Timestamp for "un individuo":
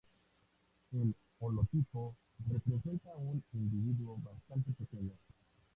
3.17-4.17